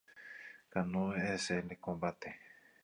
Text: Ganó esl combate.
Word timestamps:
Ganó 0.71 1.13
esl 1.15 1.77
combate. 1.79 2.39